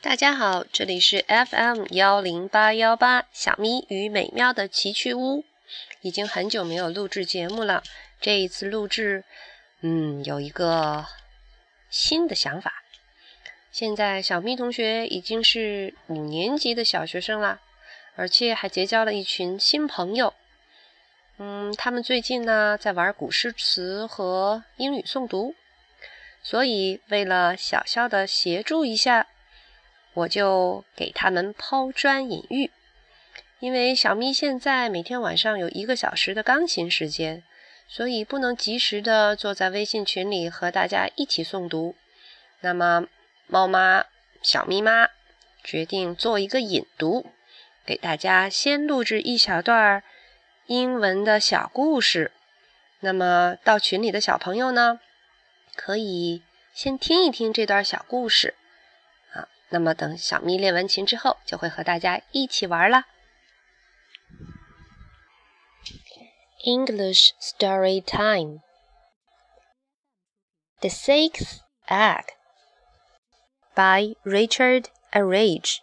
[0.00, 5.44] 大家好，这里是 FM 幺零八幺八小咪与美妙的奇趣屋。
[6.00, 7.82] 已经很久没有录制节目了，
[8.20, 9.24] 这一次录制，
[9.80, 11.04] 嗯，有一个
[11.90, 12.84] 新的想法。
[13.72, 17.60] 现在小咪同学已经是五年级的小学生了，
[18.14, 20.32] 而且还结交了一群新朋友。
[21.38, 25.56] 嗯，他们最近呢在玩古诗词和英语诵读，
[26.42, 29.26] 所以为了小小的协助一下。
[30.16, 32.70] 我就给他们抛砖引玉，
[33.60, 37.42] 因为小咪现在每天晚上有一个小时的钢琴时间，
[37.86, 41.94] 所以不能及时的坐在微信群里和大家一起诵读。
[42.62, 43.06] 那么，
[43.46, 44.06] 猫妈
[44.40, 45.10] 小咪妈
[45.62, 47.26] 决定做一个引读，
[47.84, 50.02] 给大家先录制一小段
[50.64, 52.32] 英文的小故事。
[53.00, 54.98] 那么到群里的小朋友呢，
[55.74, 58.54] 可以先听一听这段小故事。
[59.69, 63.05] 那么等小咪练完琴之后，就会和大家一起玩了。
[66.65, 68.59] English Story Time
[70.79, 72.25] The Sixth Egg
[73.73, 75.77] by Richard Arrage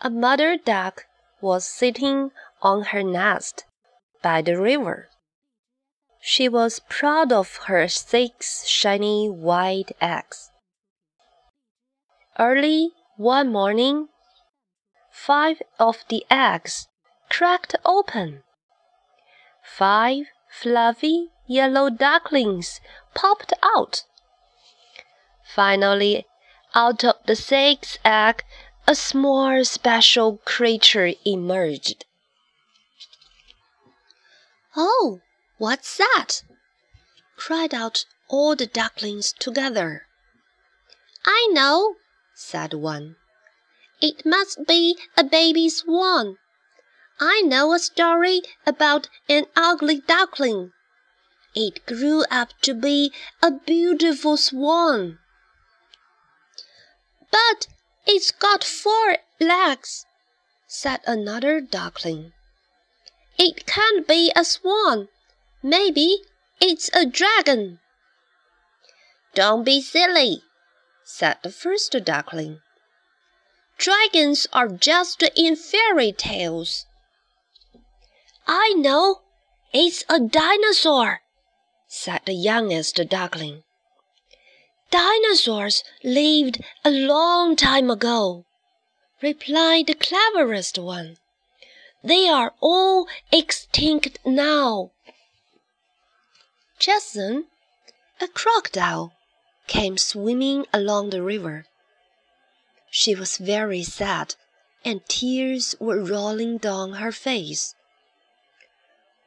[0.00, 1.06] A mother duck
[1.40, 3.64] was sitting on her nest
[4.20, 5.08] by the river.
[6.20, 10.50] She was proud of her six shiny white eggs.
[12.45, 14.09] Early one morning,
[15.09, 16.89] five of the eggs
[17.29, 18.43] cracked open.
[19.63, 22.81] Five fluffy yellow ducklings
[23.13, 24.03] popped out.
[25.55, 26.25] Finally,
[26.75, 28.43] out of the sixth egg,
[28.87, 32.03] a small special creature emerged.
[34.75, 35.21] Oh,
[35.59, 36.43] what's that?
[37.37, 40.07] cried out all the ducklings together.
[41.25, 41.95] I know,
[42.35, 43.15] said one.
[44.01, 46.37] It must be a baby swan.
[47.19, 50.73] I know a story about an ugly duckling.
[51.55, 55.19] It grew up to be a beautiful swan.
[57.31, 57.67] But
[58.05, 60.05] it's got four legs,
[60.67, 62.33] said another duckling.
[63.37, 65.07] It can't be a swan.
[65.61, 66.23] Maybe
[66.59, 67.79] it's a dragon.
[69.33, 70.43] Don't be silly,
[71.05, 72.61] said the first duckling.
[73.77, 76.85] Dragons are just in fairy tales.
[78.47, 79.21] I know.
[79.73, 81.21] It's a dinosaur,
[81.87, 83.63] said the youngest duckling.
[84.91, 88.45] Dinosaurs lived a long time ago,
[89.21, 91.17] replied the cleverest one.
[92.03, 94.91] They are all extinct now.
[96.77, 97.41] Just a
[98.33, 99.13] crocodile
[99.67, 101.65] came swimming along the river.
[102.89, 104.35] She was very sad,
[104.85, 107.75] and tears were rolling down her face.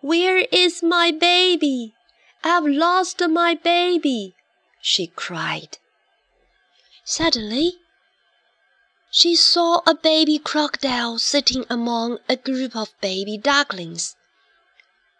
[0.00, 1.94] Where is my baby?
[2.44, 4.34] I've lost my baby,
[4.80, 5.78] she cried.
[7.04, 7.78] Suddenly,
[9.10, 14.14] she saw a baby crocodile sitting among a group of baby ducklings.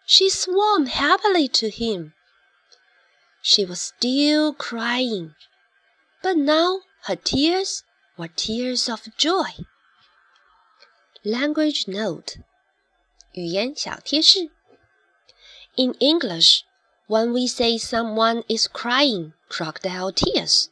[0.05, 2.13] She swam happily to him
[3.46, 5.34] She was still crying,
[6.22, 7.84] but now her tears
[8.16, 9.50] were tears of joy.
[11.24, 12.38] Language note
[13.34, 14.50] 语言小贴士
[15.76, 16.64] In English,
[17.06, 20.68] when we say someone is crying crocodile tears,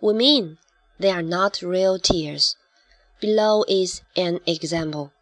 [0.00, 0.58] we mean
[0.98, 2.56] they are not real tears.
[3.20, 5.12] Below is an example.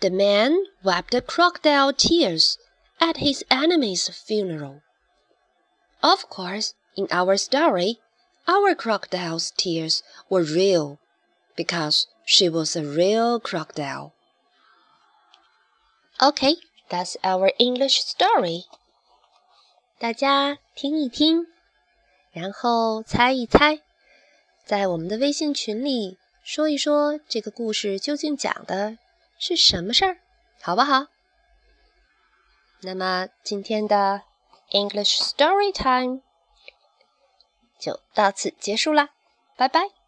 [0.00, 2.58] The man wept crocodile tears
[3.00, 4.82] at his enemy's funeral.
[6.00, 7.98] Of course, in our story,
[8.46, 10.98] our crocodile's tears were real
[11.56, 14.12] because she was a real crocodile.
[16.20, 16.56] Okay,
[16.90, 18.66] that's our English story.
[19.98, 21.46] 大家听一听，
[22.32, 23.80] 然后猜一猜，
[24.66, 28.98] 在我们的微信群里说一说这个故事究竟讲的
[29.38, 30.18] 是什么事儿，
[30.60, 31.06] 好不好？
[32.82, 34.22] 那么今天的。
[34.71, 36.21] English Story Time
[37.79, 39.09] 就到此结束啦，
[39.55, 39.98] 拜拜。